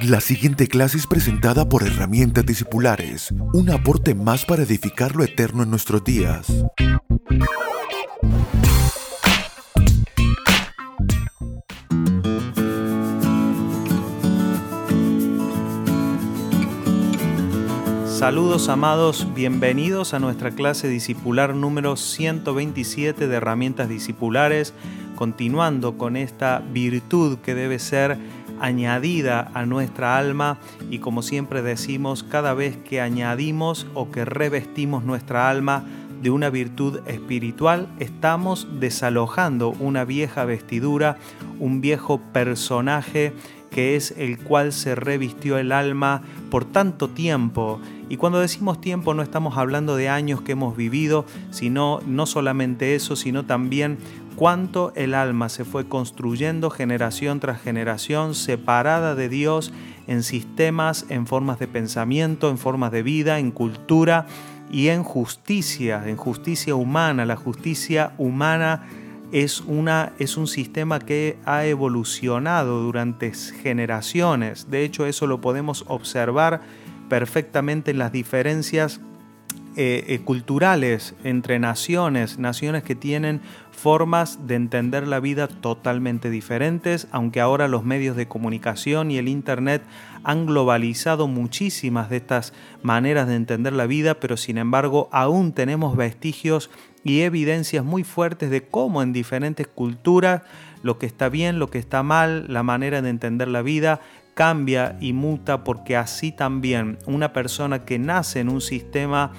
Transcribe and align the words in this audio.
La 0.00 0.20
siguiente 0.20 0.66
clase 0.68 0.96
es 0.96 1.06
presentada 1.06 1.68
por 1.68 1.82
Herramientas 1.82 2.46
Discipulares, 2.46 3.32
un 3.52 3.70
aporte 3.70 4.14
más 4.14 4.44
para 4.44 4.62
edificar 4.62 5.14
lo 5.14 5.22
eterno 5.22 5.62
en 5.62 5.70
nuestros 5.70 6.02
días. 6.02 6.46
Saludos 18.06 18.68
amados, 18.68 19.26
bienvenidos 19.34 20.14
a 20.14 20.18
nuestra 20.18 20.52
clase 20.52 20.88
discipular 20.88 21.54
número 21.54 21.96
127 21.96 23.28
de 23.28 23.36
herramientas 23.36 23.88
discipulares, 23.88 24.74
continuando 25.16 25.98
con 25.98 26.16
esta 26.16 26.60
virtud 26.72 27.38
que 27.38 27.54
debe 27.54 27.78
ser 27.78 28.16
añadida 28.62 29.50
a 29.54 29.66
nuestra 29.66 30.16
alma 30.16 30.58
y 30.88 31.00
como 31.00 31.22
siempre 31.22 31.60
decimos, 31.60 32.22
cada 32.22 32.54
vez 32.54 32.76
que 32.76 33.00
añadimos 33.00 33.86
o 33.92 34.10
que 34.10 34.24
revestimos 34.24 35.04
nuestra 35.04 35.50
alma 35.50 35.84
de 36.22 36.30
una 36.30 36.48
virtud 36.48 37.00
espiritual, 37.06 37.88
estamos 37.98 38.68
desalojando 38.78 39.70
una 39.70 40.04
vieja 40.04 40.44
vestidura, 40.44 41.18
un 41.58 41.80
viejo 41.80 42.20
personaje 42.32 43.34
que 43.72 43.96
es 43.96 44.14
el 44.16 44.38
cual 44.38 44.72
se 44.72 44.94
revistió 44.94 45.58
el 45.58 45.72
alma 45.72 46.22
por 46.50 46.64
tanto 46.64 47.08
tiempo. 47.08 47.80
Y 48.08 48.18
cuando 48.18 48.38
decimos 48.38 48.80
tiempo 48.80 49.14
no 49.14 49.22
estamos 49.22 49.56
hablando 49.56 49.96
de 49.96 50.10
años 50.10 50.42
que 50.42 50.52
hemos 50.52 50.76
vivido, 50.76 51.24
sino 51.50 52.00
no 52.06 52.26
solamente 52.26 52.94
eso, 52.94 53.16
sino 53.16 53.44
también 53.44 53.98
cuánto 54.36 54.92
el 54.96 55.14
alma 55.14 55.48
se 55.48 55.64
fue 55.64 55.88
construyendo 55.88 56.70
generación 56.70 57.40
tras 57.40 57.60
generación, 57.60 58.34
separada 58.34 59.14
de 59.14 59.28
Dios 59.28 59.72
en 60.06 60.22
sistemas, 60.22 61.06
en 61.08 61.26
formas 61.26 61.58
de 61.58 61.68
pensamiento, 61.68 62.50
en 62.50 62.58
formas 62.58 62.92
de 62.92 63.02
vida, 63.02 63.38
en 63.38 63.50
cultura 63.50 64.26
y 64.70 64.88
en 64.88 65.02
justicia, 65.02 66.02
en 66.06 66.16
justicia 66.16 66.74
humana. 66.74 67.24
La 67.24 67.36
justicia 67.36 68.12
humana 68.18 68.86
es, 69.32 69.60
una, 69.60 70.12
es 70.18 70.36
un 70.36 70.46
sistema 70.46 70.98
que 70.98 71.38
ha 71.44 71.64
evolucionado 71.64 72.82
durante 72.82 73.32
generaciones. 73.32 74.70
De 74.70 74.84
hecho, 74.84 75.06
eso 75.06 75.26
lo 75.26 75.40
podemos 75.40 75.84
observar 75.88 76.60
perfectamente 77.08 77.90
en 77.90 77.98
las 77.98 78.12
diferencias 78.12 79.00
eh, 79.74 80.04
eh, 80.08 80.18
culturales 80.18 81.14
entre 81.24 81.58
naciones, 81.58 82.38
naciones 82.38 82.82
que 82.82 82.94
tienen 82.94 83.40
formas 83.70 84.46
de 84.46 84.54
entender 84.54 85.06
la 85.08 85.18
vida 85.18 85.48
totalmente 85.48 86.28
diferentes, 86.28 87.08
aunque 87.10 87.40
ahora 87.40 87.68
los 87.68 87.82
medios 87.82 88.14
de 88.14 88.28
comunicación 88.28 89.10
y 89.10 89.16
el 89.16 89.28
Internet 89.28 89.82
han 90.24 90.44
globalizado 90.44 91.26
muchísimas 91.26 92.10
de 92.10 92.18
estas 92.18 92.52
maneras 92.82 93.28
de 93.28 93.34
entender 93.34 93.72
la 93.72 93.86
vida, 93.86 94.20
pero 94.20 94.36
sin 94.36 94.58
embargo 94.58 95.08
aún 95.10 95.52
tenemos 95.52 95.96
vestigios 95.96 96.70
y 97.02 97.22
evidencias 97.22 97.84
muy 97.84 98.04
fuertes 98.04 98.50
de 98.50 98.62
cómo 98.68 99.02
en 99.02 99.12
diferentes 99.12 99.66
culturas 99.66 100.42
lo 100.82 100.98
que 100.98 101.06
está 101.06 101.28
bien, 101.28 101.58
lo 101.58 101.70
que 101.70 101.78
está 101.78 102.02
mal, 102.02 102.44
la 102.48 102.62
manera 102.62 103.00
de 103.00 103.08
entender 103.08 103.48
la 103.48 103.62
vida 103.62 104.00
cambia 104.34 104.96
y 105.00 105.12
muta 105.12 105.64
porque 105.64 105.96
así 105.96 106.32
también 106.32 106.98
una 107.06 107.32
persona 107.32 107.84
que 107.84 107.98
nace 107.98 108.40
en 108.40 108.48
un 108.48 108.60
sistema 108.60 109.32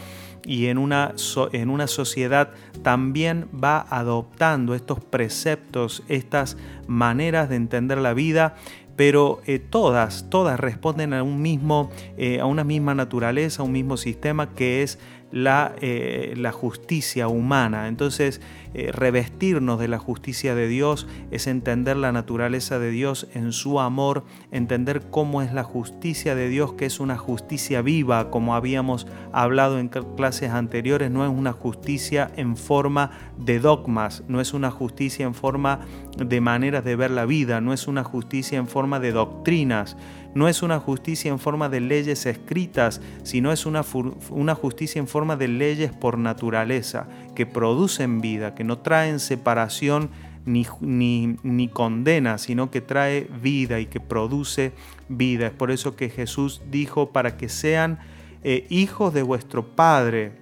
y 0.45 0.67
en 0.67 0.77
una, 0.77 1.13
en 1.51 1.69
una 1.69 1.87
sociedad 1.87 2.51
también 2.81 3.47
va 3.53 3.85
adoptando 3.89 4.75
estos 4.75 4.99
preceptos, 5.03 6.03
estas 6.07 6.57
maneras 6.87 7.49
de 7.49 7.55
entender 7.55 7.97
la 7.97 8.13
vida 8.13 8.55
pero 8.95 9.41
eh, 9.45 9.59
todas, 9.59 10.29
todas 10.29 10.59
responden 10.59 11.13
a 11.13 11.23
un 11.23 11.41
mismo, 11.41 11.89
eh, 12.17 12.39
a 12.39 12.45
una 12.45 12.63
misma 12.63 12.93
naturaleza, 12.93 13.61
a 13.61 13.65
un 13.65 13.71
mismo 13.71 13.97
sistema 13.97 14.53
que 14.53 14.83
es 14.83 14.99
la, 15.33 15.73
eh, 15.81 16.35
la 16.37 16.51
justicia 16.51 17.27
humana. 17.27 17.87
Entonces, 17.87 18.39
eh, 18.75 18.91
revestirnos 18.91 19.79
de 19.79 19.87
la 19.87 19.97
justicia 19.97 20.53
de 20.53 20.67
Dios 20.67 21.07
es 21.31 21.47
entender 21.47 21.97
la 21.97 22.11
naturaleza 22.11 22.77
de 22.77 22.91
Dios 22.91 23.27
en 23.33 23.51
su 23.51 23.79
amor, 23.79 24.25
entender 24.51 25.01
cómo 25.09 25.41
es 25.41 25.51
la 25.51 25.63
justicia 25.63 26.35
de 26.35 26.49
Dios, 26.49 26.73
que 26.73 26.85
es 26.85 26.99
una 26.99 27.17
justicia 27.17 27.81
viva, 27.81 28.29
como 28.29 28.55
habíamos 28.55 29.07
hablado 29.31 29.79
en 29.79 29.89
clases 29.89 30.51
anteriores, 30.51 31.09
no 31.09 31.25
es 31.25 31.31
una 31.31 31.51
justicia 31.51 32.31
en 32.35 32.55
forma 32.55 33.11
de 33.37 33.59
dogmas, 33.59 34.23
no 34.27 34.39
es 34.39 34.53
una 34.53 34.69
justicia 34.69 35.25
en 35.25 35.33
forma 35.33 35.79
de 36.15 36.41
maneras 36.41 36.83
de 36.83 36.95
ver 36.95 37.09
la 37.09 37.25
vida, 37.25 37.59
no 37.59 37.73
es 37.73 37.87
una 37.87 38.03
justicia 38.03 38.59
en 38.59 38.67
forma 38.67 38.99
de 38.99 39.11
doctrinas, 39.11 39.97
no 40.35 40.47
es 40.47 40.63
una 40.63 40.79
justicia 40.79 41.29
en 41.29 41.39
forma 41.39 41.69
de 41.69 41.79
leyes 41.79 42.25
escritas, 42.25 43.01
sino 43.23 43.51
es 43.51 43.65
una, 43.65 43.83
una 44.31 44.55
justicia 44.55 44.99
en 44.99 45.07
forma 45.07 45.22
de 45.37 45.47
leyes 45.47 45.91
por 45.91 46.17
naturaleza, 46.17 47.07
que 47.35 47.45
producen 47.45 48.21
vida, 48.21 48.53
que 48.55 48.63
no 48.63 48.79
traen 48.79 49.19
separación 49.19 50.09
ni, 50.45 50.67
ni, 50.81 51.67
condena, 51.69 52.37
sino 52.37 52.69
que 52.69 52.81
trae 52.81 53.29
vida 53.41 53.79
y 53.79 53.85
que 53.85 53.99
produce 53.99 54.73
vida. 55.09 55.47
Es 55.47 55.53
por 55.53 55.71
eso 55.71 55.95
que 55.95 56.09
Jesús 56.09 56.61
dijo, 56.69 57.09
para 57.09 57.37
que 57.37 57.49
sean 57.49 57.99
eh, 58.43 58.67
hijos 58.69 59.13
de 59.13 59.23
vuestro 59.23 59.75
Padre 59.75 60.33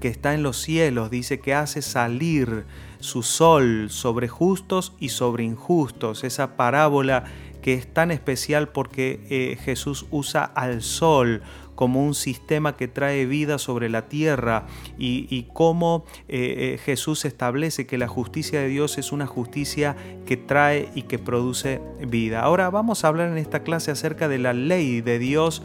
que 0.00 0.08
está 0.08 0.34
en 0.34 0.42
los 0.42 0.60
cielos, 0.60 1.10
dice 1.10 1.40
que 1.40 1.54
hace 1.54 1.80
salir 1.80 2.64
su 2.98 3.22
sol 3.22 3.88
sobre 3.88 4.28
justos 4.28 4.92
y 4.98 5.10
sobre 5.10 5.44
injustos. 5.44 6.24
Esa 6.24 6.56
parábola 6.56 7.24
que 7.62 7.74
es 7.74 7.86
tan 7.92 8.10
especial 8.10 8.68
porque 8.68 9.20
eh, 9.30 9.56
Jesús 9.62 10.06
usa 10.10 10.44
al 10.44 10.82
sol 10.82 11.42
como 11.82 12.06
un 12.06 12.14
sistema 12.14 12.76
que 12.76 12.86
trae 12.86 13.26
vida 13.26 13.58
sobre 13.58 13.88
la 13.88 14.06
tierra 14.06 14.66
y, 14.98 15.48
cómo 15.52 16.04
eh, 16.28 16.76
eh, 16.76 16.78
Jesús 16.78 17.24
establece 17.24 17.88
que 17.88 17.98
la 17.98 18.06
justicia 18.06 18.60
de 18.60 18.68
Dios 18.68 18.98
es 18.98 19.10
una 19.10 19.26
justicia 19.26 19.96
que 20.24 20.36
trae 20.36 20.90
y 20.94 21.02
que 21.02 21.18
produce 21.18 21.82
vida. 22.06 22.42
Ahora 22.42 22.70
vamos 22.70 23.02
a 23.02 23.08
hablar 23.08 23.32
en 23.32 23.36
esta 23.36 23.64
clase 23.64 23.90
acerca 23.90 24.28
de 24.28 24.38
la 24.38 24.52
ley 24.52 25.00
de 25.00 25.18
Dios 25.18 25.64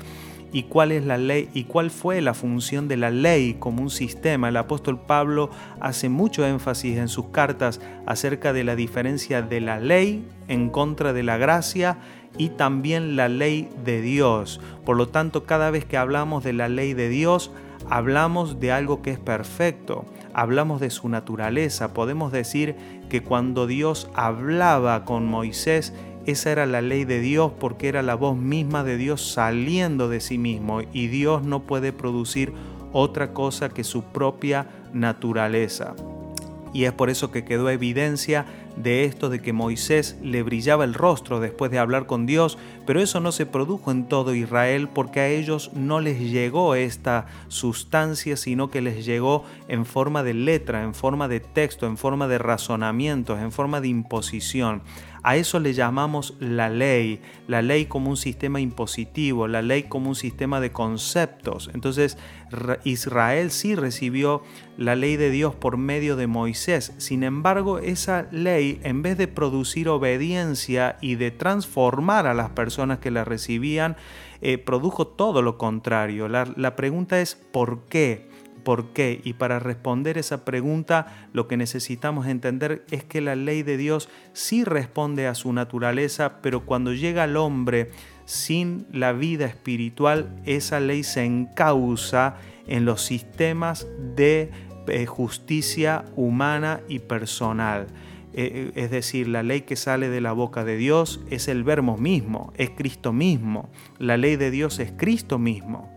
y 0.51 0.63
cuál 0.63 0.91
es 0.91 1.05
la 1.05 1.19
ley 1.19 1.49
y 1.53 1.65
cuál 1.65 1.91
fue 1.91 2.19
la 2.21 2.33
función 2.33 2.87
de 2.87 2.97
la 2.97 3.11
ley 3.11 3.57
como 3.59 3.83
un 3.83 3.91
sistema. 3.91 4.49
El 4.49 4.57
apóstol 4.57 4.99
Pablo 4.99 5.51
hace 5.79 6.09
mucho 6.09 6.47
énfasis 6.47 6.97
en 6.97 7.09
sus 7.09 7.27
cartas 7.27 7.79
acerca 8.07 8.53
de 8.53 8.63
la 8.63 8.75
diferencia 8.75 9.43
de 9.43 9.61
la 9.61 9.79
ley 9.79 10.25
en 10.47 10.71
contra 10.71 11.13
de 11.13 11.21
la 11.21 11.37
gracia 11.37 11.99
y 12.37 12.49
también 12.49 13.15
la 13.15 13.29
ley 13.29 13.69
de 13.83 14.01
Dios. 14.01 14.59
Por 14.85 14.97
lo 14.97 15.09
tanto, 15.09 15.45
cada 15.45 15.71
vez 15.71 15.85
que 15.85 15.97
hablamos 15.97 16.43
de 16.43 16.53
la 16.53 16.69
ley 16.69 16.93
de 16.93 17.09
Dios, 17.09 17.51
hablamos 17.89 18.59
de 18.59 18.71
algo 18.71 19.01
que 19.01 19.11
es 19.11 19.19
perfecto, 19.19 20.05
hablamos 20.33 20.79
de 20.79 20.89
su 20.89 21.09
naturaleza. 21.09 21.93
Podemos 21.93 22.31
decir 22.31 22.75
que 23.09 23.23
cuando 23.23 23.67
Dios 23.67 24.09
hablaba 24.13 25.05
con 25.05 25.25
Moisés, 25.25 25.93
esa 26.25 26.51
era 26.51 26.65
la 26.65 26.81
ley 26.81 27.05
de 27.05 27.21
Dios 27.21 27.53
porque 27.57 27.87
era 27.87 28.01
la 28.01 28.15
voz 28.15 28.37
misma 28.37 28.83
de 28.83 28.97
Dios 28.97 29.31
saliendo 29.31 30.09
de 30.09 30.19
sí 30.19 30.37
mismo 30.37 30.81
y 30.91 31.07
Dios 31.07 31.43
no 31.43 31.63
puede 31.63 31.93
producir 31.93 32.51
otra 32.91 33.33
cosa 33.33 33.69
que 33.69 33.85
su 33.85 34.03
propia 34.03 34.67
naturaleza. 34.93 35.95
Y 36.73 36.83
es 36.83 36.91
por 36.91 37.09
eso 37.09 37.31
que 37.31 37.45
quedó 37.45 37.69
evidencia 37.69 38.45
de 38.77 39.05
esto 39.05 39.29
de 39.29 39.41
que 39.41 39.53
Moisés 39.53 40.17
le 40.21 40.43
brillaba 40.43 40.83
el 40.83 40.93
rostro 40.93 41.39
después 41.39 41.71
de 41.71 41.79
hablar 41.79 42.05
con 42.05 42.25
Dios, 42.25 42.57
pero 42.85 43.01
eso 43.01 43.19
no 43.19 43.31
se 43.31 43.45
produjo 43.45 43.91
en 43.91 44.07
todo 44.07 44.35
Israel 44.35 44.87
porque 44.87 45.19
a 45.19 45.27
ellos 45.27 45.71
no 45.73 45.99
les 45.99 46.19
llegó 46.19 46.75
esta 46.75 47.25
sustancia, 47.47 48.37
sino 48.37 48.69
que 48.69 48.81
les 48.81 49.05
llegó 49.05 49.43
en 49.67 49.85
forma 49.85 50.23
de 50.23 50.33
letra, 50.33 50.83
en 50.83 50.93
forma 50.93 51.27
de 51.27 51.39
texto, 51.39 51.87
en 51.87 51.97
forma 51.97 52.27
de 52.27 52.37
razonamientos, 52.37 53.39
en 53.39 53.51
forma 53.51 53.81
de 53.81 53.87
imposición. 53.87 54.81
A 55.23 55.35
eso 55.35 55.59
le 55.59 55.73
llamamos 55.73 56.35
la 56.39 56.69
ley, 56.69 57.21
la 57.47 57.61
ley 57.61 57.85
como 57.85 58.09
un 58.09 58.17
sistema 58.17 58.59
impositivo, 58.59 59.47
la 59.47 59.61
ley 59.61 59.83
como 59.83 60.09
un 60.09 60.15
sistema 60.15 60.59
de 60.59 60.71
conceptos. 60.71 61.69
Entonces 61.73 62.17
Israel 62.83 63.51
sí 63.51 63.75
recibió 63.75 64.43
la 64.77 64.95
ley 64.95 65.17
de 65.17 65.29
Dios 65.29 65.55
por 65.55 65.77
medio 65.77 66.15
de 66.15 66.27
Moisés. 66.27 66.93
Sin 66.97 67.23
embargo, 67.23 67.79
esa 67.79 68.27
ley, 68.31 68.79
en 68.83 69.01
vez 69.01 69.17
de 69.17 69.27
producir 69.27 69.89
obediencia 69.89 70.97
y 71.01 71.15
de 71.15 71.31
transformar 71.31 72.27
a 72.27 72.33
las 72.33 72.51
personas 72.51 72.99
que 72.99 73.11
la 73.11 73.25
recibían, 73.25 73.97
eh, 74.41 74.57
produjo 74.57 75.07
todo 75.07 75.41
lo 75.41 75.57
contrario. 75.57 76.27
La, 76.27 76.47
la 76.55 76.75
pregunta 76.75 77.19
es 77.19 77.35
¿por 77.35 77.85
qué? 77.85 78.26
Por 78.67 78.91
qué. 78.91 79.21
Y 79.23 79.31
para 79.31 79.59
responder 79.59 80.17
esa 80.17 80.43
pregunta 80.43 81.29
lo 81.31 81.47
que 81.47 81.55
necesitamos 81.55 82.27
entender 82.27 82.83
es 82.91 83.01
que 83.05 83.21
la 83.21 83.37
ley 83.37 83.63
de 83.63 83.77
Dios 83.77 84.09
sí 84.33 84.65
responde 84.65 85.25
a 85.25 85.35
su 85.35 85.53
naturaleza, 85.53 86.41
pero 86.41 86.65
cuando 86.65 86.93
llega 86.93 87.23
al 87.23 87.37
hombre 87.37 87.91
sin 88.25 88.85
la 88.91 89.13
vida 89.13 89.45
espiritual, 89.45 90.35
esa 90.43 90.81
ley 90.81 91.03
se 91.03 91.23
encausa 91.23 92.35
en 92.67 92.83
los 92.83 93.03
sistemas 93.03 93.87
de 94.17 94.51
eh, 94.89 95.05
justicia 95.05 96.03
humana 96.17 96.81
y 96.89 96.99
personal. 96.99 97.87
eh, 98.33 98.73
es 98.75 98.91
decir, 98.91 99.29
la 99.29 99.43
ley 99.43 99.61
que 99.61 99.77
sale 99.77 100.09
de 100.09 100.19
la 100.19 100.33
boca 100.33 100.65
de 100.65 100.75
Dios 100.75 101.21
es 101.29 101.47
el 101.47 101.63
verbo 101.63 101.95
mismo, 101.95 102.51
es 102.57 102.71
Cristo 102.71 103.13
mismo. 103.13 103.69
La 103.97 104.17
ley 104.17 104.35
de 104.35 104.51
Dios 104.51 104.79
es 104.79 104.91
Cristo 104.91 105.39
mismo. 105.39 105.96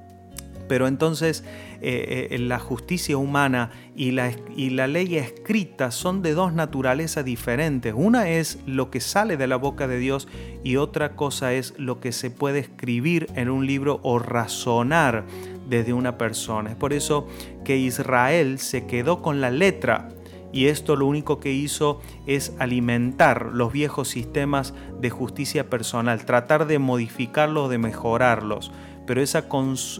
Pero 0.70 0.86
entonces 0.86 1.42
eh, 1.80 2.28
eh, 2.30 2.38
la 2.38 2.60
justicia 2.60 3.16
humana 3.16 3.72
y 3.96 4.12
la, 4.12 4.30
y 4.54 4.70
la 4.70 4.86
ley 4.86 5.16
escrita 5.16 5.90
son 5.90 6.22
de 6.22 6.32
dos 6.32 6.52
naturalezas 6.52 7.24
diferentes. 7.24 7.92
Una 7.96 8.30
es 8.30 8.60
lo 8.66 8.88
que 8.88 9.00
sale 9.00 9.36
de 9.36 9.48
la 9.48 9.56
boca 9.56 9.88
de 9.88 9.98
Dios 9.98 10.28
y 10.62 10.76
otra 10.76 11.16
cosa 11.16 11.54
es 11.54 11.74
lo 11.76 11.98
que 11.98 12.12
se 12.12 12.30
puede 12.30 12.60
escribir 12.60 13.26
en 13.34 13.50
un 13.50 13.66
libro 13.66 13.98
o 14.04 14.20
razonar 14.20 15.24
desde 15.68 15.92
una 15.92 16.16
persona. 16.16 16.70
Es 16.70 16.76
por 16.76 16.92
eso 16.92 17.26
que 17.64 17.76
Israel 17.76 18.60
se 18.60 18.86
quedó 18.86 19.22
con 19.22 19.40
la 19.40 19.50
letra 19.50 20.10
y 20.52 20.66
esto 20.66 20.94
lo 20.94 21.06
único 21.06 21.40
que 21.40 21.52
hizo 21.52 22.00
es 22.28 22.54
alimentar 22.60 23.50
los 23.52 23.72
viejos 23.72 24.06
sistemas 24.06 24.72
de 25.00 25.10
justicia 25.10 25.68
personal, 25.68 26.24
tratar 26.24 26.68
de 26.68 26.78
modificarlos, 26.78 27.70
de 27.70 27.78
mejorarlos 27.78 28.70
pero 29.06 29.20
esa, 29.22 29.46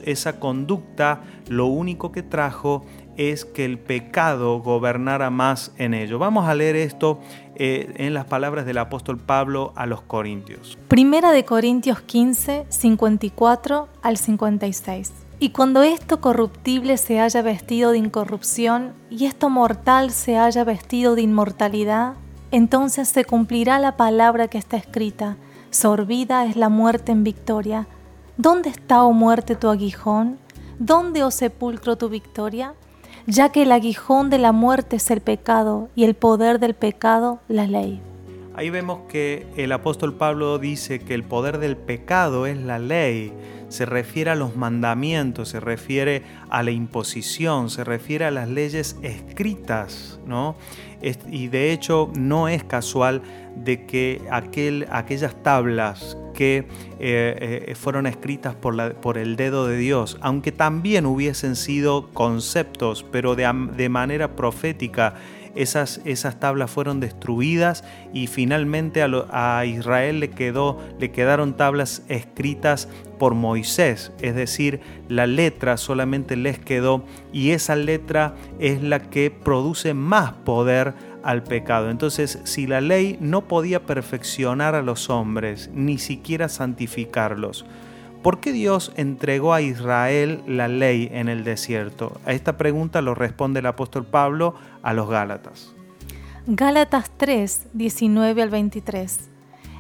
esa 0.05 0.39
conducta 0.39 1.23
lo 1.49 1.67
único 1.67 2.13
que 2.13 2.23
trajo 2.23 2.85
es 3.17 3.45
que 3.45 3.65
el 3.65 3.79
pecado 3.79 4.61
gobernara 4.61 5.31
más 5.31 5.73
en 5.77 5.95
ello. 5.95 6.19
Vamos 6.19 6.47
a 6.49 6.55
leer 6.55 6.77
esto 6.77 7.21
eh, 7.55 7.93
en 7.97 8.15
las 8.15 8.25
palabras 8.25 8.65
del 8.65 8.79
apóstol 8.79 9.19
Pablo 9.19 9.73
a 9.77 9.85
los 9.85 10.01
Corintios. 10.01 10.79
Primera 10.89 11.33
de 11.33 11.45
Corintios 11.45 12.01
15, 12.01 12.65
54 12.69 13.89
al 14.01 14.17
56. 14.17 15.13
Y 15.39 15.51
cuando 15.51 15.83
esto 15.83 16.21
corruptible 16.21 16.97
se 16.97 17.21
haya 17.21 17.43
vestido 17.43 17.93
de 17.93 17.99
incorrupción 17.99 18.93
y 19.11 19.27
esto 19.27 19.51
mortal 19.51 20.11
se 20.11 20.39
haya 20.39 20.65
vestido 20.65 21.15
de 21.15 21.23
inmortalidad, 21.23 22.15
entonces 22.51 23.09
se 23.09 23.25
cumplirá 23.25 23.79
la 23.79 23.97
palabra 23.97 24.49
que 24.49 24.59
está 24.59 24.77
escrita, 24.77 25.37
sorbida 25.71 26.45
es 26.47 26.57
la 26.57 26.69
muerte 26.69 27.13
en 27.13 27.25
victoria 27.25 27.87
¿Dónde 28.43 28.71
está, 28.71 29.05
oh 29.05 29.13
muerte, 29.13 29.55
tu 29.55 29.69
aguijón? 29.69 30.39
¿Dónde, 30.79 31.23
oh 31.25 31.31
sepulcro, 31.31 31.97
tu 31.97 32.09
victoria? 32.09 32.73
Ya 33.27 33.51
que 33.51 33.65
el 33.65 33.71
aguijón 33.71 34.31
de 34.31 34.39
la 34.39 34.51
muerte 34.51 34.97
es 34.97 35.11
el 35.11 35.21
pecado 35.21 35.91
y 35.95 36.05
el 36.05 36.15
poder 36.15 36.59
del 36.59 36.73
pecado 36.73 37.41
la 37.49 37.67
ley. 37.67 38.01
Ahí 38.55 38.69
vemos 38.69 39.03
que 39.09 39.47
el 39.57 39.71
apóstol 39.73 40.15
Pablo 40.15 40.59
dice 40.59 40.99
que 40.99 41.15
el 41.15 41.23
poder 41.23 41.59
del 41.59 41.77
pecado 41.77 42.47
es 42.47 42.59
la 42.59 42.79
ley. 42.79 43.33
Se 43.69 43.87
refiere 43.87 44.31
a 44.31 44.35
los 44.35 44.57
mandamientos, 44.57 45.51
se 45.51 45.61
refiere 45.61 46.23
a 46.49 46.65
la 46.65 46.73
imposición, 46.73 47.71
se 47.71 47.85
refiere 47.85 48.25
a 48.25 48.33
las 48.33 48.49
leyes 48.49 48.97
escritas, 49.03 50.19
¿no? 50.27 50.57
Y 51.31 51.47
de 51.47 51.73
hecho 51.73 52.11
no 52.19 52.49
es 52.49 52.65
casual 52.65 53.23
de 53.55 53.87
que 53.87 54.21
aquel, 54.31 54.87
aquellas 54.91 55.41
tablas 55.43 56.19
que 56.35 56.67
eh, 56.99 57.67
eh, 57.69 57.75
fueron 57.77 58.07
escritas 58.07 58.55
por, 58.55 59.19
el 59.19 59.37
dedo 59.37 59.67
de 59.67 59.77
Dios, 59.77 60.19
aunque 60.21 60.53
también 60.53 61.07
hubiesen 61.07 61.55
sido 61.55 62.11
conceptos, 62.13 63.07
pero 63.11 63.37
de 63.37 63.89
manera 63.89 64.35
profética, 64.35 65.15
esas, 65.55 66.01
esas, 66.05 66.39
tablas 66.41 66.71
fueron 66.71 67.01
destruidas 67.01 67.85
y 68.13 68.27
finalmente 68.27 69.03
a, 69.03 69.65
Israel 69.65 70.21
le, 70.21 70.31
quedó, 70.31 70.79
le 70.99 71.11
quedaron 71.11 71.57
tablas 71.57 72.03
escritas 72.09 72.89
por 73.19 73.35
Moisés, 73.35 74.13
es 74.21 74.35
decir, 74.35 74.81
la 75.09 75.27
letra 75.27 75.77
solamente 75.77 76.37
les 76.37 76.59
quedó 76.59 77.05
y 77.33 77.51
esa 77.51 77.77
letra 77.77 78.35
es 78.59 78.83
la 78.83 79.01
que 79.11 79.31
produce 79.31 79.93
más 79.95 80.33
poder 80.33 80.95
al 81.23 81.43
pecado. 81.43 81.91
Entonces, 81.91 82.39
si 82.45 82.67
la 82.67 82.81
ley 82.81 83.19
no 83.21 83.47
podía 83.47 83.85
perfeccionar 83.85 84.75
a 84.75 84.83
los 84.83 85.11
hombres, 85.11 85.71
ni 85.75 85.99
siquiera 85.99 86.49
santificarlos, 86.49 87.67
¿por 88.23 88.41
qué 88.41 88.53
Dios 88.53 88.93
entregó 88.97 89.55
a 89.55 89.63
Israel 89.63 90.43
la 90.47 90.69
ley 90.69 91.09
en 91.13 91.29
el 91.29 91.45
desierto? 91.45 92.21
A 92.25 92.33
esta 92.33 92.57
pregunta 92.57 93.03
lo 93.03 93.15
responde 93.15 93.61
el 93.61 93.67
apóstol 93.67 94.05
Pablo 94.05 94.55
a 94.83 94.93
los 94.93 95.09
Gálatas. 95.09 95.73
Gálatas 96.47 97.11
3, 97.17 97.69
19 97.73 98.43
al 98.43 98.51
23. 98.51 99.31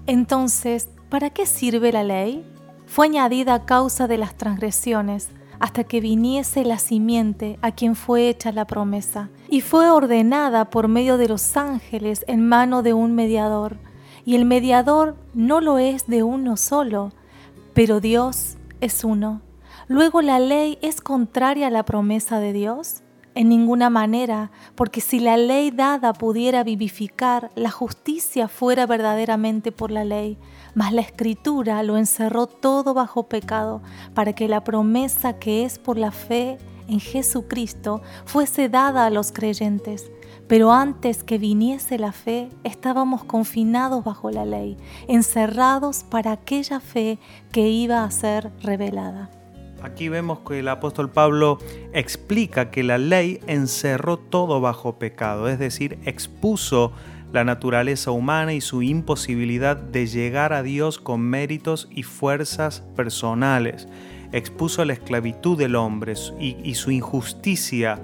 Entonces, 0.06 0.88
¿para 1.08 1.30
qué 1.30 1.46
sirve 1.46 1.92
la 1.92 2.04
ley? 2.04 2.44
Fue 2.86 3.06
añadida 3.06 3.54
a 3.54 3.64
causa 3.64 4.06
de 4.06 4.18
las 4.18 4.36
transgresiones 4.36 5.28
hasta 5.60 5.84
que 5.84 6.00
viniese 6.00 6.64
la 6.64 6.78
simiente 6.78 7.58
a 7.60 7.72
quien 7.72 7.94
fue 7.94 8.28
hecha 8.28 8.50
la 8.50 8.66
promesa, 8.66 9.28
y 9.48 9.60
fue 9.60 9.90
ordenada 9.90 10.70
por 10.70 10.88
medio 10.88 11.18
de 11.18 11.28
los 11.28 11.56
ángeles 11.56 12.24
en 12.26 12.48
mano 12.48 12.82
de 12.82 12.94
un 12.94 13.14
mediador, 13.14 13.76
y 14.24 14.36
el 14.36 14.46
mediador 14.46 15.16
no 15.34 15.60
lo 15.60 15.78
es 15.78 16.06
de 16.06 16.22
uno 16.22 16.56
solo, 16.56 17.12
pero 17.74 18.00
Dios 18.00 18.56
es 18.80 19.04
uno. 19.04 19.42
Luego 19.88 20.22
la 20.22 20.38
ley 20.38 20.78
es 20.82 21.00
contraria 21.00 21.66
a 21.66 21.70
la 21.70 21.84
promesa 21.84 22.40
de 22.40 22.52
Dios. 22.52 23.02
En 23.34 23.48
ninguna 23.48 23.90
manera, 23.90 24.50
porque 24.74 25.00
si 25.00 25.20
la 25.20 25.36
ley 25.36 25.70
dada 25.70 26.12
pudiera 26.12 26.64
vivificar, 26.64 27.50
la 27.54 27.70
justicia 27.70 28.48
fuera 28.48 28.86
verdaderamente 28.86 29.70
por 29.70 29.92
la 29.92 30.04
ley, 30.04 30.36
mas 30.74 30.92
la 30.92 31.00
escritura 31.00 31.82
lo 31.84 31.96
encerró 31.96 32.48
todo 32.48 32.92
bajo 32.92 33.28
pecado, 33.28 33.82
para 34.14 34.32
que 34.32 34.48
la 34.48 34.64
promesa 34.64 35.38
que 35.38 35.64
es 35.64 35.78
por 35.78 35.96
la 35.96 36.10
fe 36.10 36.58
en 36.88 36.98
Jesucristo 36.98 38.02
fuese 38.24 38.68
dada 38.68 39.06
a 39.06 39.10
los 39.10 39.30
creyentes. 39.30 40.10
Pero 40.50 40.72
antes 40.72 41.22
que 41.22 41.38
viniese 41.38 41.96
la 41.96 42.10
fe, 42.10 42.48
estábamos 42.64 43.22
confinados 43.22 44.02
bajo 44.02 44.32
la 44.32 44.44
ley, 44.44 44.76
encerrados 45.06 46.02
para 46.02 46.32
aquella 46.32 46.80
fe 46.80 47.20
que 47.52 47.68
iba 47.68 48.02
a 48.02 48.10
ser 48.10 48.50
revelada. 48.60 49.30
Aquí 49.80 50.08
vemos 50.08 50.40
que 50.40 50.58
el 50.58 50.66
apóstol 50.66 51.08
Pablo 51.08 51.58
explica 51.92 52.72
que 52.72 52.82
la 52.82 52.98
ley 52.98 53.38
encerró 53.46 54.16
todo 54.16 54.60
bajo 54.60 54.98
pecado, 54.98 55.48
es 55.48 55.60
decir, 55.60 56.00
expuso 56.04 56.90
la 57.32 57.44
naturaleza 57.44 58.10
humana 58.10 58.52
y 58.52 58.60
su 58.60 58.82
imposibilidad 58.82 59.76
de 59.76 60.08
llegar 60.08 60.52
a 60.52 60.64
Dios 60.64 60.98
con 60.98 61.20
méritos 61.20 61.88
y 61.92 62.02
fuerzas 62.02 62.80
personales. 62.96 63.86
Expuso 64.32 64.84
la 64.84 64.94
esclavitud 64.94 65.56
del 65.56 65.76
hombre 65.76 66.14
y, 66.40 66.74
su 66.74 66.90
injusticia 66.90 68.00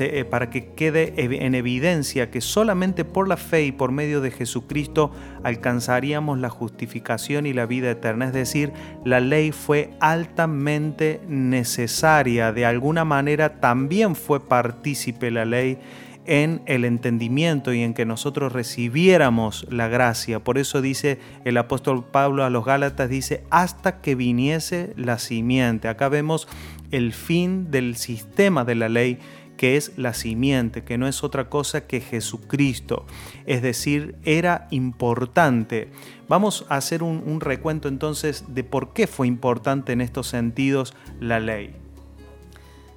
eh, 0.00 0.24
para 0.24 0.50
que 0.50 0.74
quede 0.74 1.14
en 1.16 1.54
evidencia 1.54 2.30
que 2.30 2.42
solamente 2.42 3.06
por 3.06 3.26
la 3.26 3.38
fe 3.38 3.64
y 3.64 3.72
por 3.72 3.90
medio 3.90 4.20
de 4.20 4.30
Jesucristo 4.30 5.12
alcanzaríamos 5.42 6.38
la 6.38 6.50
justificación 6.50 7.46
y 7.46 7.54
la 7.54 7.64
vida 7.64 7.90
eterna. 7.90 8.26
Es 8.26 8.34
decir, 8.34 8.72
la 9.04 9.20
ley 9.20 9.50
fue 9.50 9.90
altamente 10.00 11.20
necesaria. 11.26 12.52
De 12.52 12.66
alguna 12.66 13.04
manera 13.04 13.60
también 13.60 14.14
fue 14.14 14.46
partícipe 14.46 15.30
la 15.30 15.46
ley 15.46 15.78
en 16.26 16.60
el 16.66 16.84
entendimiento 16.84 17.72
y 17.72 17.82
en 17.82 17.94
que 17.94 18.04
nosotros 18.04 18.52
recibiéramos 18.52 19.66
la 19.70 19.88
gracia. 19.88 20.44
Por 20.44 20.58
eso 20.58 20.82
dice 20.82 21.18
el 21.46 21.56
apóstol 21.56 22.04
Pablo 22.04 22.44
a 22.44 22.50
los 22.50 22.66
Gálatas, 22.66 23.08
dice, 23.08 23.44
hasta 23.48 24.02
que 24.02 24.14
viniese 24.14 24.92
la 24.96 25.18
simiente. 25.18 25.88
Acá 25.88 26.10
vemos 26.10 26.46
el 26.90 27.14
fin 27.14 27.70
del 27.70 27.96
sistema 27.96 28.66
de 28.66 28.74
la 28.74 28.90
ley 28.90 29.18
que 29.58 29.76
es 29.76 29.98
la 29.98 30.14
simiente, 30.14 30.84
que 30.84 30.96
no 30.96 31.06
es 31.06 31.22
otra 31.22 31.50
cosa 31.50 31.86
que 31.86 32.00
Jesucristo. 32.00 33.04
Es 33.44 33.60
decir, 33.60 34.16
era 34.24 34.68
importante. 34.70 35.90
Vamos 36.28 36.64
a 36.70 36.76
hacer 36.76 37.02
un, 37.02 37.40
recuento 37.40 37.88
entonces 37.88 38.44
de 38.48 38.64
por 38.64 38.94
qué 38.94 39.06
fue 39.06 39.26
importante 39.26 39.92
en 39.92 40.00
estos 40.00 40.28
sentidos 40.28 40.94
la 41.20 41.40
ley. 41.40 41.74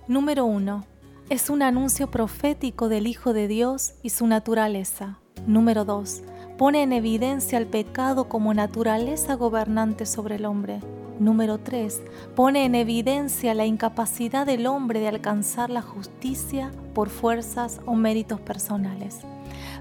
Número 0.08 0.46
1 0.46 0.86
es 1.30 1.50
un 1.50 1.62
anuncio 1.64 2.12
profético 2.12 2.90
del 2.90 3.08
Hijo 3.08 3.34
de 3.34 3.48
Dios 3.48 3.94
y 4.04 4.10
su 4.10 4.28
naturaleza. 4.28 5.18
Número 5.48 5.84
2. 5.86 6.22
Pone 6.58 6.84
en 6.84 6.94
evidencia 6.94 7.58
el 7.58 7.66
pecado 7.66 8.30
como 8.30 8.54
naturaleza 8.54 9.34
gobernante 9.36 10.06
sobre 10.06 10.36
el 10.36 10.46
hombre. 10.46 10.82
Número 11.22 11.60
3. 11.60 12.02
Pone 12.36 12.66
en 12.66 12.74
evidencia 12.74 13.54
la 13.54 13.68
incapacidad 13.68 14.44
del 14.44 14.66
hombre 14.66 15.00
de 15.00 15.08
alcanzar 15.08 15.70
la 15.70 15.84
justicia 15.84 16.72
por 16.96 17.10
fuerzas 17.10 17.80
o 17.86 17.94
méritos 17.94 18.42
personales. 18.42 19.20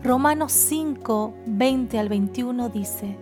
Romanos 0.04 0.52
5, 0.52 1.32
20 1.46 1.98
al 1.98 2.10
21 2.10 2.68
dice, 2.68 3.16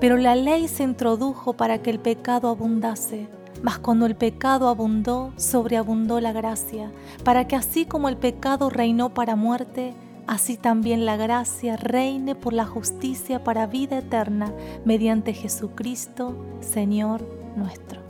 Pero 0.00 0.16
la 0.18 0.36
ley 0.36 0.68
se 0.68 0.84
introdujo 0.84 1.54
para 1.54 1.82
que 1.82 1.90
el 1.90 1.98
pecado 1.98 2.48
abundase 2.48 3.28
mas 3.60 3.80
cuando 3.80 4.06
el 4.06 4.14
pecado 4.14 4.68
abundó, 4.68 5.32
sobreabundó 5.36 6.20
la 6.20 6.32
gracia, 6.32 6.92
para 7.24 7.48
que 7.48 7.56
así 7.56 7.86
como 7.86 8.08
el 8.08 8.16
pecado 8.16 8.70
reinó 8.70 9.12
para 9.14 9.34
muerte, 9.34 9.94
así 10.28 10.58
también 10.58 11.06
la 11.06 11.16
gracia 11.16 11.76
reine 11.76 12.34
por 12.34 12.52
la 12.52 12.66
justicia 12.66 13.42
para 13.42 13.66
vida 13.66 13.98
eterna, 13.98 14.52
mediante 14.84 15.32
Jesucristo, 15.32 16.36
Señor 16.60 17.26
nuestro. 17.56 18.00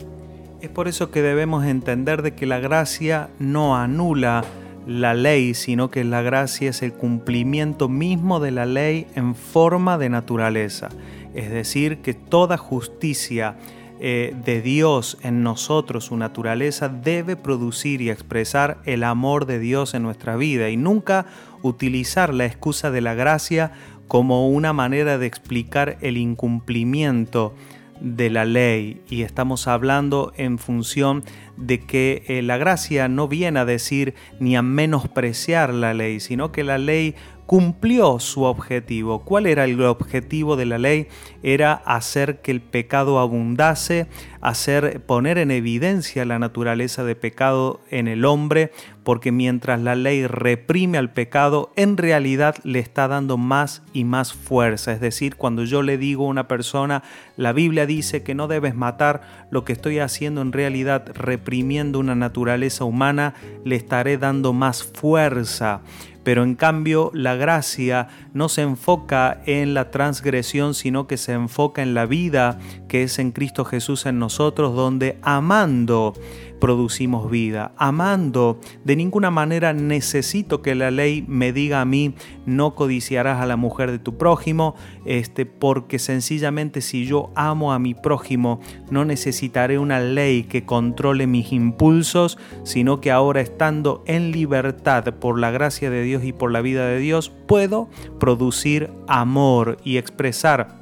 Es 0.60 0.68
por 0.68 0.88
eso 0.88 1.12
que 1.12 1.22
debemos 1.22 1.64
entender 1.64 2.22
de 2.22 2.34
que 2.34 2.44
la 2.44 2.58
gracia 2.58 3.30
no 3.38 3.76
anula 3.76 4.42
la 4.86 5.14
ley, 5.14 5.54
sino 5.54 5.90
que 5.90 6.02
la 6.02 6.22
gracia 6.22 6.70
es 6.70 6.82
el 6.82 6.92
cumplimiento 6.92 7.88
mismo 7.88 8.40
de 8.40 8.50
la 8.50 8.66
ley 8.66 9.06
en 9.14 9.36
forma 9.36 9.96
de 9.96 10.08
naturaleza. 10.08 10.88
Es 11.34 11.50
decir, 11.50 11.98
que 11.98 12.14
toda 12.14 12.56
justicia 12.56 13.56
eh, 14.00 14.34
de 14.44 14.62
Dios 14.62 15.18
en 15.22 15.42
nosotros, 15.42 16.04
su 16.06 16.16
naturaleza, 16.16 16.88
debe 16.88 17.36
producir 17.36 18.00
y 18.00 18.10
expresar 18.10 18.78
el 18.84 19.04
amor 19.04 19.46
de 19.46 19.58
Dios 19.58 19.94
en 19.94 20.02
nuestra 20.02 20.36
vida 20.36 20.70
y 20.70 20.76
nunca 20.76 21.26
utilizar 21.62 22.32
la 22.32 22.46
excusa 22.46 22.90
de 22.90 23.00
la 23.00 23.14
gracia 23.14 23.72
como 24.06 24.48
una 24.48 24.72
manera 24.72 25.18
de 25.18 25.26
explicar 25.26 25.98
el 26.00 26.16
incumplimiento 26.16 27.54
de 28.00 28.30
la 28.30 28.44
ley. 28.44 29.02
Y 29.08 29.22
estamos 29.22 29.66
hablando 29.66 30.32
en 30.36 30.58
función 30.58 31.24
de 31.56 31.80
que 31.80 32.22
eh, 32.28 32.42
la 32.42 32.56
gracia 32.56 33.08
no 33.08 33.28
viene 33.28 33.60
a 33.60 33.64
decir 33.64 34.14
ni 34.40 34.56
a 34.56 34.62
menospreciar 34.62 35.74
la 35.74 35.94
ley, 35.94 36.20
sino 36.20 36.52
que 36.52 36.64
la 36.64 36.78
ley 36.78 37.14
cumplió 37.48 38.18
su 38.18 38.42
objetivo. 38.42 39.20
¿Cuál 39.20 39.46
era 39.46 39.64
el 39.64 39.80
objetivo 39.80 40.54
de 40.54 40.66
la 40.66 40.76
ley? 40.76 41.06
Era 41.42 41.72
hacer 41.72 42.42
que 42.42 42.50
el 42.50 42.60
pecado 42.60 43.18
abundase, 43.18 44.06
hacer 44.42 45.00
poner 45.06 45.38
en 45.38 45.50
evidencia 45.50 46.26
la 46.26 46.38
naturaleza 46.38 47.04
de 47.04 47.16
pecado 47.16 47.80
en 47.90 48.06
el 48.06 48.26
hombre, 48.26 48.70
porque 49.02 49.32
mientras 49.32 49.80
la 49.80 49.94
ley 49.94 50.26
reprime 50.26 50.98
al 50.98 51.10
pecado, 51.14 51.72
en 51.74 51.96
realidad 51.96 52.56
le 52.64 52.80
está 52.80 53.08
dando 53.08 53.38
más 53.38 53.82
y 53.94 54.04
más 54.04 54.34
fuerza. 54.34 54.92
Es 54.92 55.00
decir, 55.00 55.36
cuando 55.36 55.64
yo 55.64 55.80
le 55.80 55.96
digo 55.96 56.26
a 56.26 56.28
una 56.28 56.48
persona, 56.48 57.02
la 57.38 57.54
Biblia 57.54 57.86
dice 57.86 58.22
que 58.22 58.34
no 58.34 58.46
debes 58.46 58.74
matar, 58.74 59.48
lo 59.50 59.64
que 59.64 59.72
estoy 59.72 60.00
haciendo 60.00 60.42
en 60.42 60.52
realidad 60.52 61.12
reprimiendo 61.14 61.98
una 61.98 62.14
naturaleza 62.14 62.84
humana, 62.84 63.32
le 63.64 63.76
estaré 63.76 64.18
dando 64.18 64.52
más 64.52 64.84
fuerza 64.84 65.80
pero 66.28 66.44
en 66.44 66.56
cambio 66.56 67.10
la 67.14 67.36
gracia 67.36 68.08
no 68.34 68.50
se 68.50 68.60
enfoca 68.60 69.40
en 69.46 69.72
la 69.72 69.90
transgresión, 69.90 70.74
sino 70.74 71.06
que 71.06 71.16
se 71.16 71.32
enfoca 71.32 71.80
en 71.80 71.94
la 71.94 72.04
vida 72.04 72.58
que 72.86 73.02
es 73.02 73.18
en 73.18 73.32
Cristo 73.32 73.64
Jesús 73.64 74.04
en 74.04 74.18
nosotros, 74.18 74.76
donde 74.76 75.18
amando 75.22 76.12
producimos 76.60 77.30
vida. 77.30 77.72
Amando, 77.76 78.58
de 78.84 78.96
ninguna 78.96 79.30
manera 79.30 79.72
necesito 79.72 80.62
que 80.62 80.74
la 80.74 80.90
ley 80.90 81.24
me 81.26 81.52
diga 81.52 81.80
a 81.80 81.84
mí, 81.84 82.14
no 82.46 82.74
codiciarás 82.74 83.40
a 83.40 83.46
la 83.46 83.56
mujer 83.56 83.90
de 83.90 83.98
tu 83.98 84.16
prójimo, 84.16 84.74
este, 85.04 85.46
porque 85.46 85.98
sencillamente 85.98 86.80
si 86.80 87.06
yo 87.06 87.30
amo 87.34 87.72
a 87.72 87.78
mi 87.78 87.94
prójimo, 87.94 88.60
no 88.90 89.04
necesitaré 89.04 89.78
una 89.78 90.00
ley 90.00 90.44
que 90.44 90.64
controle 90.64 91.26
mis 91.26 91.52
impulsos, 91.52 92.38
sino 92.64 93.00
que 93.00 93.10
ahora 93.10 93.40
estando 93.40 94.02
en 94.06 94.32
libertad 94.32 95.04
por 95.14 95.38
la 95.38 95.50
gracia 95.50 95.90
de 95.90 96.02
Dios 96.02 96.24
y 96.24 96.32
por 96.32 96.50
la 96.50 96.60
vida 96.60 96.86
de 96.86 96.98
Dios, 96.98 97.32
puedo 97.46 97.88
producir 98.18 98.90
amor 99.06 99.78
y 99.84 99.96
expresar 99.96 100.77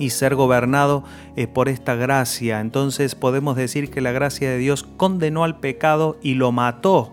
y 0.00 0.10
ser 0.10 0.34
gobernado 0.34 1.04
eh, 1.36 1.46
por 1.46 1.68
esta 1.68 1.94
gracia. 1.94 2.60
Entonces 2.60 3.14
podemos 3.14 3.54
decir 3.54 3.90
que 3.90 4.00
la 4.00 4.12
gracia 4.12 4.50
de 4.50 4.58
Dios 4.58 4.82
condenó 4.96 5.44
al 5.44 5.60
pecado 5.60 6.16
y 6.22 6.34
lo 6.34 6.50
mató 6.50 7.12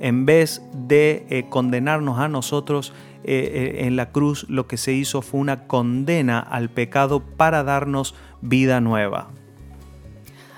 en 0.00 0.26
vez 0.26 0.62
de 0.72 1.26
eh, 1.28 1.44
condenarnos 1.48 2.18
a 2.18 2.28
nosotros. 2.28 2.92
Eh, 3.24 3.82
en 3.86 3.94
la 3.94 4.10
cruz 4.10 4.46
lo 4.48 4.66
que 4.66 4.76
se 4.76 4.92
hizo 4.92 5.22
fue 5.22 5.38
una 5.38 5.68
condena 5.68 6.40
al 6.40 6.70
pecado 6.70 7.20
para 7.20 7.62
darnos 7.62 8.16
vida 8.40 8.80
nueva. 8.80 9.28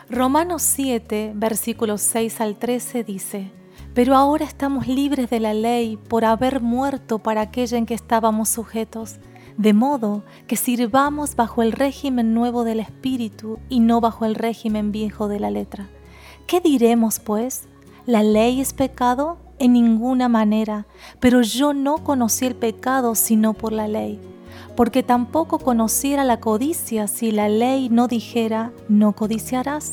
Romanos 0.09 0.62
7, 0.62 1.33
versículos 1.35 2.00
6 2.00 2.40
al 2.40 2.57
13 2.57 3.04
dice, 3.04 3.50
Pero 3.95 4.14
ahora 4.14 4.47
estamos 4.47 4.87
libres 4.87 5.28
de 5.28 5.40
la 5.40 5.52
ley 5.52 5.99
por 6.09 6.25
haber 6.25 6.61
muerto 6.61 7.19
para 7.19 7.43
aquella 7.43 7.76
en 7.76 7.85
que 7.85 7.95
estábamos 7.95 8.49
sujetos 8.49 9.19
de 9.56 9.73
modo 9.73 10.25
que 10.46 10.56
sirvamos 10.56 11.37
bajo 11.37 11.62
el 11.62 11.73
régimen 11.73 12.34
nuevo 12.34 12.64
del 12.64 12.80
Espíritu 12.80 13.58
y 13.68 13.80
no 13.80 14.00
bajo 14.00 14.25
el 14.25 14.34
régimen 14.34 14.92
viejo 14.92 15.28
de 15.28 15.40
la 15.40 15.50
letra. 15.50 15.88
¿Qué 16.46 16.61
diremos, 16.61 17.20
pues? 17.20 17.68
¿La 18.06 18.23
ley 18.23 18.61
es 18.61 18.73
pecado? 18.73 19.38
En 19.58 19.73
ninguna 19.73 20.28
manera, 20.28 20.87
pero 21.20 21.42
yo 21.42 21.73
no 21.73 21.99
conocí 21.99 22.44
el 22.44 22.56
pecado 22.56 23.14
sino 23.14 23.54
por 23.54 23.73
la 23.73 23.87
ley, 23.87 24.20
porque 24.76 25.04
tampoco 25.04 25.61
conociera 25.61 26.25
la 26.25 26.40
codicia 26.40 27.06
si 27.06 27.30
la 27.30 27.49
ley 27.49 27.88
no 27.88 28.08
dijera, 28.08 28.73
no 28.88 29.12
codiciarás. 29.12 29.92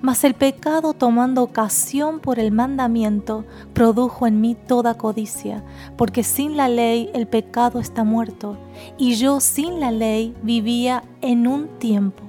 Mas 0.00 0.24
el 0.24 0.34
pecado 0.34 0.92
tomando 0.92 1.42
ocasión 1.42 2.20
por 2.20 2.38
el 2.38 2.52
mandamiento 2.52 3.44
produjo 3.72 4.26
en 4.26 4.40
mí 4.40 4.54
toda 4.54 4.94
codicia, 4.94 5.64
porque 5.96 6.22
sin 6.22 6.56
la 6.56 6.68
ley 6.68 7.10
el 7.14 7.26
pecado 7.26 7.80
está 7.80 8.04
muerto, 8.04 8.56
y 8.98 9.14
yo 9.14 9.40
sin 9.40 9.80
la 9.80 9.90
ley 9.90 10.34
vivía 10.42 11.02
en 11.20 11.46
un 11.46 11.68
tiempo. 11.78 12.22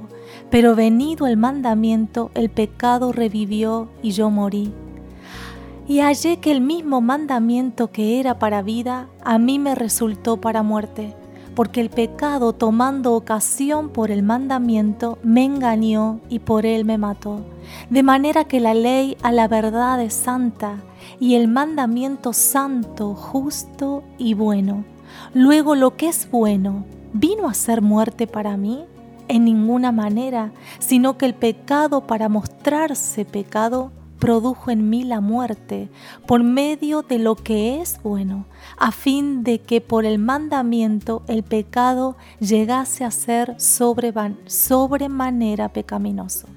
Pero 0.50 0.76
venido 0.76 1.28
el 1.28 1.38
mandamiento, 1.38 2.32
el 2.34 2.50
pecado 2.50 3.12
revivió 3.12 3.90
y 4.02 4.12
yo 4.12 4.30
morí. 4.30 4.74
Y 5.88 6.00
hallé 6.00 6.38
que 6.38 6.52
el 6.52 6.62
mismo 6.62 7.02
mandamiento 7.02 7.92
que 7.92 8.20
era 8.20 8.40
para 8.40 8.62
vida, 8.62 9.08
a 9.24 9.40
mí 9.40 9.58
me 9.58 9.74
resultó 9.74 10.38
para 10.38 10.64
muerte 10.64 11.16
porque 11.58 11.82
el 11.82 11.90
pecado 11.90 12.54
tomando 12.54 13.16
ocasión 13.16 13.90
por 13.90 14.12
el 14.12 14.22
mandamiento 14.22 15.18
me 15.24 15.44
engañó 15.44 16.20
y 16.30 16.38
por 16.38 16.68
él 16.68 16.86
me 16.86 17.00
mató. 17.00 17.40
De 17.90 18.04
manera 18.04 18.44
que 18.44 18.60
la 18.60 18.76
ley 18.76 19.18
a 19.24 19.32
la 19.32 19.48
verdad 19.48 20.00
es 20.04 20.14
santa 20.14 20.84
y 21.20 21.34
el 21.34 21.48
mandamiento 21.48 22.32
santo, 22.32 23.16
justo 23.16 24.04
y 24.20 24.36
bueno. 24.36 24.86
Luego 25.34 25.74
lo 25.74 25.98
que 25.98 26.10
es 26.10 26.30
bueno, 26.30 26.86
¿vino 27.14 27.50
a 27.50 27.56
ser 27.56 27.82
muerte 27.82 28.28
para 28.28 28.56
mí? 28.56 28.86
En 29.28 29.44
ninguna 29.44 29.92
manera, 29.92 30.52
sino 30.78 31.18
que 31.18 31.26
el 31.26 31.34
pecado 31.34 32.06
para 32.06 32.30
mostrarse 32.30 33.26
pecado 33.26 33.92
produjo 34.20 34.72
en 34.72 34.90
mí 34.90 35.04
la 35.04 35.22
muerte 35.22 35.90
por 36.26 36.44
medio 36.44 37.02
de 37.02 37.20
lo 37.20 37.36
que 37.36 37.82
es 37.82 38.02
bueno, 38.04 38.46
a 38.78 38.92
fin 38.92 39.44
de 39.44 39.60
que 39.60 39.82
por 39.82 40.06
el 40.06 40.20
mandamiento 40.20 41.24
el 41.28 41.44
pecado 41.44 42.16
llegase 42.40 43.04
a 43.04 43.12
ser 43.12 43.56
sobremanera 43.58 45.70
pecaminoso. 45.70 46.48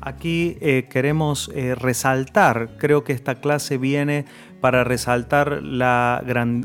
Aquí 0.00 0.56
eh, 0.60 0.86
queremos 0.88 1.50
eh, 1.54 1.74
resaltar, 1.74 2.76
creo 2.78 3.02
que 3.02 3.12
esta 3.12 3.34
clase 3.36 3.78
viene 3.78 4.26
para 4.60 4.84
resaltar 4.84 5.60
la, 5.62 6.22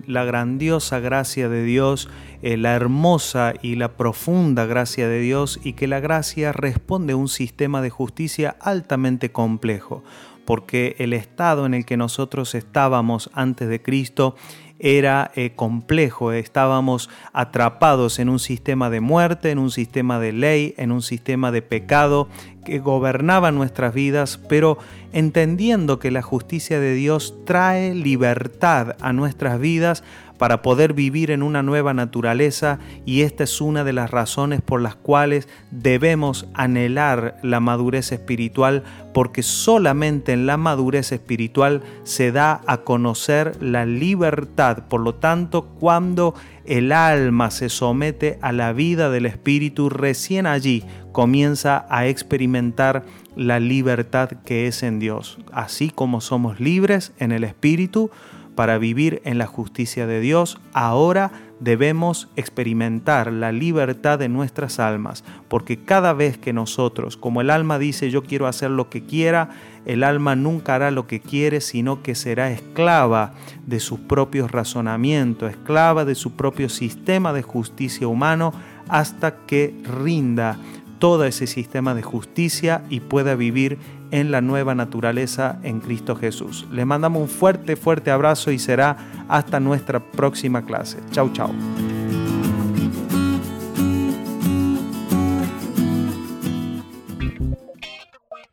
la 0.08 0.24
grandiosa 0.24 1.00
gracia 1.00 1.50
de 1.50 1.64
Dios, 1.64 2.10
eh, 2.46 2.58
la 2.58 2.76
hermosa 2.76 3.54
y 3.62 3.76
la 3.76 3.94
profunda 3.94 4.66
gracia 4.66 5.08
de 5.08 5.22
Dios 5.22 5.62
y 5.64 5.74
que 5.74 5.88
la 5.88 6.02
gracia 6.02 6.52
responde 6.52 7.14
a 7.14 7.16
un 7.16 7.30
sistema 7.30 7.82
de 7.82 7.90
justicia 7.90 8.58
altamente 8.60 9.32
complejo, 9.32 10.04
porque 10.44 10.98
el 11.00 11.14
estado 11.14 11.66
en 11.66 11.74
el 11.74 11.86
que 11.86 11.96
nosotros 11.96 12.54
estábamos 12.54 13.30
antes 13.34 13.70
de 13.70 13.82
Cristo 13.82 14.36
era 14.84 15.32
eh, 15.36 15.54
complejo, 15.56 16.34
estábamos 16.34 17.10
atrapados 17.32 18.20
en 18.20 18.28
un 18.28 18.40
sistema 18.40 18.90
de 18.90 19.00
muerte, 19.00 19.52
en 19.52 19.60
un 19.60 19.72
sistema 19.72 20.20
de 20.20 20.34
ley, 20.34 20.74
en 20.76 20.92
un 20.92 21.02
sistema 21.02 21.54
de 21.54 21.62
pecado 21.62 22.28
que 22.66 22.80
gobernaba 22.80 23.54
nuestras 23.54 23.94
vidas, 23.94 24.42
pero 24.50 24.78
entendiendo 25.14 26.00
que 26.00 26.12
la 26.12 26.22
justicia 26.22 26.82
de 26.82 26.94
Dios 26.96 27.34
trae 27.46 27.96
libertad 27.96 28.98
a 29.00 29.14
nuestras 29.14 29.58
vidas, 29.58 30.04
para 30.38 30.62
poder 30.62 30.94
vivir 30.94 31.32
en 31.32 31.44
una 31.44 31.64
nueva 31.64 31.94
naturaleza 31.94 32.80
y 33.06 33.22
esta 33.22 33.44
es 33.44 33.62
una 33.62 33.84
de 33.84 33.94
las 33.94 34.12
razones 34.12 34.62
por 34.62 34.82
las 34.82 34.96
cuales 34.96 35.48
debemos 35.72 36.48
anhelar 36.54 37.38
la 37.44 37.60
madurez 37.60 38.12
espiritual 38.12 38.84
porque 39.14 39.44
solamente 39.44 40.34
en 40.34 40.46
la 40.46 40.58
madurez 40.58 41.12
espiritual 41.12 41.82
se 42.04 42.32
da 42.32 42.62
a 42.66 42.78
conocer 42.78 43.62
la 43.62 43.86
libertad. 43.86 44.86
Por 44.90 45.02
lo 45.02 45.16
tanto, 45.16 45.66
cuando 45.80 46.34
el 46.66 46.92
alma 46.92 47.52
se 47.52 47.70
somete 47.70 48.40
a 48.42 48.52
la 48.52 48.74
vida 48.74 49.10
del 49.10 49.26
espíritu, 49.26 49.90
recién 49.90 50.48
allí 50.48 50.84
comienza 51.12 51.86
a 51.90 52.08
experimentar 52.08 53.04
la 53.36 53.60
libertad 53.60 54.30
que 54.46 54.68
es 54.68 54.84
en 54.84 55.00
Dios. 55.00 55.38
Así 55.52 55.90
como 55.90 56.22
somos 56.22 56.60
libres 56.60 57.14
en 57.20 57.32
el 57.32 57.44
espíritu, 57.44 58.12
para 58.56 58.78
vivir 58.78 59.22
en 59.26 59.38
la 59.38 59.48
justicia 59.48 60.08
de 60.08 60.20
Dios, 60.20 60.60
ahora 60.74 61.32
debemos 61.60 62.28
experimentar 62.36 63.32
la 63.32 63.52
libertad 63.52 64.20
de 64.20 64.28
nuestras 64.28 64.80
almas, 64.80 65.24
porque 65.48 65.78
cada 65.78 66.14
vez 66.14 66.38
que 66.38 66.52
nosotros, 66.52 67.16
como 67.16 67.42
el 67.42 67.50
alma 67.50 67.80
dice 67.80 68.10
yo 68.10 68.24
quiero 68.24 68.48
hacer 68.48 68.70
lo 68.70 68.90
que 68.90 69.06
quiera, 69.06 69.50
el 69.86 70.04
alma 70.04 70.36
nunca 70.36 70.76
hará 70.76 70.92
lo 70.92 71.08
que 71.08 71.20
quiere, 71.20 71.62
sino 71.62 72.04
que 72.04 72.16
será 72.16 72.52
esclava 72.52 73.34
de 73.66 73.80
sus 73.80 74.00
propios 74.00 74.52
razonamientos, 74.52 75.52
esclava 75.52 76.06
de 76.06 76.16
su 76.16 76.34
propio 76.34 76.70
sistema 76.70 77.34
de 77.34 77.44
justicia 77.44 78.08
humano, 78.08 78.54
hasta 78.90 79.36
que 79.46 79.74
rinda 79.84 80.58
todo 81.00 81.26
ese 81.26 81.48
sistema 81.48 81.94
de 81.96 82.02
justicia 82.02 82.84
y 82.90 83.02
pueda 83.02 83.36
vivir 83.36 83.78
en 84.14 84.30
la 84.30 84.42
nueva 84.42 84.76
naturaleza 84.76 85.58
en 85.64 85.80
Cristo 85.80 86.16
Jesús. 86.16 86.68
Le 86.72 86.86
mandamos 86.86 87.24
un 87.24 87.28
fuerte, 87.28 87.76
fuerte 87.76 88.12
abrazo 88.12 88.52
y 88.52 88.60
será 88.60 88.96
hasta 89.28 89.60
nuestra 89.60 90.00
próxima 90.00 90.64
clase. 90.64 91.00
Chau, 91.12 91.34
chau. 91.34 91.50